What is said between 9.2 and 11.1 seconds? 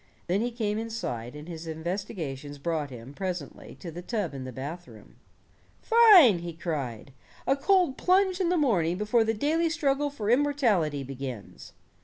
the daily struggle for immortality